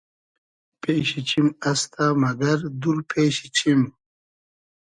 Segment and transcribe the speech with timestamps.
[0.81, 3.81] پېشی چیم استۂ مئگئر دور پېشی چیم